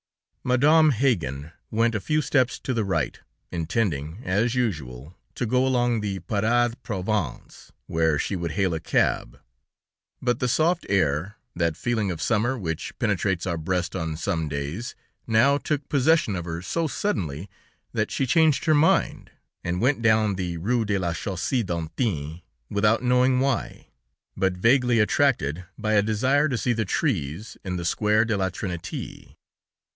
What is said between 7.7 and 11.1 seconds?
where she would hail a cab; but the soft